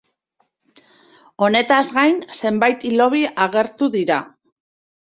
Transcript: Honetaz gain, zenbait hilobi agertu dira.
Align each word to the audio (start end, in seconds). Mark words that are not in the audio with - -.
Honetaz 1.47 1.83
gain, 1.99 2.17
zenbait 2.41 2.89
hilobi 2.91 3.23
agertu 3.49 3.95
dira. 3.99 4.21